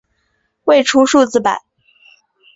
[0.63, 1.59] 未出数字版。